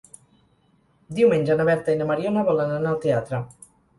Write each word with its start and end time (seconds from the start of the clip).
Diumenge 1.19 1.57
na 1.59 1.67
Berta 1.69 1.95
i 1.95 1.99
na 2.01 2.09
Mariona 2.13 2.47
volen 2.49 2.75
anar 2.79 2.95
al 2.95 2.99
teatre. 3.07 3.45